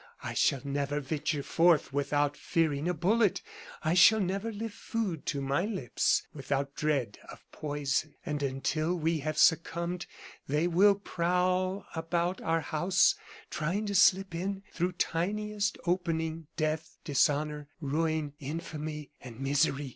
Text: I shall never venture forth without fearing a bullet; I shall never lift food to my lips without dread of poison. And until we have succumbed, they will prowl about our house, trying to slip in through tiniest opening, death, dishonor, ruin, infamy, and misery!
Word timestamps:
I 0.23 0.33
shall 0.33 0.61
never 0.63 0.99
venture 0.99 1.43
forth 1.43 1.93
without 1.93 2.35
fearing 2.35 2.89
a 2.89 2.93
bullet; 2.95 3.43
I 3.83 3.93
shall 3.93 4.19
never 4.19 4.51
lift 4.51 4.73
food 4.75 5.27
to 5.27 5.41
my 5.41 5.63
lips 5.63 6.23
without 6.33 6.73
dread 6.75 7.19
of 7.31 7.45
poison. 7.51 8.15
And 8.25 8.41
until 8.41 8.95
we 8.95 9.19
have 9.19 9.37
succumbed, 9.37 10.07
they 10.47 10.65
will 10.65 10.95
prowl 10.95 11.85
about 11.93 12.41
our 12.41 12.61
house, 12.61 13.13
trying 13.51 13.85
to 13.85 13.93
slip 13.93 14.33
in 14.33 14.63
through 14.73 14.93
tiniest 14.93 15.77
opening, 15.85 16.47
death, 16.57 16.97
dishonor, 17.03 17.67
ruin, 17.79 18.33
infamy, 18.39 19.11
and 19.21 19.39
misery! 19.39 19.89